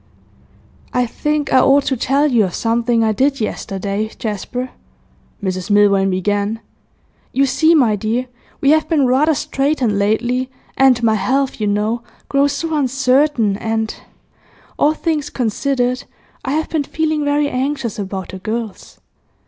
'I 0.93 1.05
think 1.05 1.53
I 1.53 1.59
ought 1.59 1.83
to 1.83 1.95
tell 1.95 2.25
you 2.31 2.43
of 2.45 2.55
something 2.55 3.03
I 3.03 3.11
did 3.11 3.39
yesterday, 3.39 4.09
Jasper,' 4.17 4.71
Mrs 5.43 5.69
Milvain 5.69 6.09
began. 6.09 6.59
'You 7.31 7.45
see, 7.45 7.75
my 7.75 7.95
dear, 7.95 8.25
we 8.61 8.71
have 8.71 8.89
been 8.89 9.05
rather 9.05 9.35
straitened 9.35 9.99
lately, 9.99 10.49
and 10.75 11.03
my 11.03 11.13
health, 11.13 11.61
you 11.61 11.67
know, 11.67 12.01
grows 12.29 12.53
so 12.53 12.75
uncertain, 12.75 13.55
and, 13.57 13.93
all 14.79 14.95
things 14.95 15.29
considered, 15.29 16.05
I 16.43 16.53
have 16.53 16.69
been 16.69 16.81
feeling 16.83 17.23
very 17.23 17.47
anxious 17.51 17.99
about 17.99 18.29
the 18.29 18.39
girls. 18.39 18.97